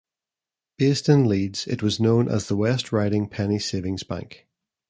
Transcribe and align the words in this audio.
Based 0.79 1.07
in 1.09 1.27
Leeds 1.27 1.67
it 1.67 1.83
was 1.83 1.99
known 1.99 2.27
as 2.27 2.47
the 2.47 2.55
"West 2.55 2.91
Riding 2.91 3.29
Penny 3.29 3.59
Savings 3.59 4.01
Bank". 4.01 4.47